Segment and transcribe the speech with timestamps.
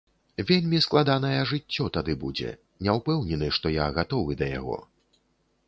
[0.51, 2.49] Вельмі складаная жыццё тады будзе,
[2.87, 4.83] не ўпэўнены, што я гатовы да яго.